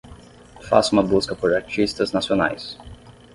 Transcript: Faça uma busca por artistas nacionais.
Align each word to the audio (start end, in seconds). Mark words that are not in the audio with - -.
Faça 0.63 0.93
uma 0.93 1.03
busca 1.03 1.35
por 1.35 1.53
artistas 1.53 2.11
nacionais. 2.11 2.75